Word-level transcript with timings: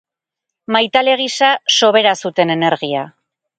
Maitale 0.75 1.13
gisa 1.19 1.51
sobera 1.77 2.17
zuten 2.25 2.57
energia. 2.57 3.07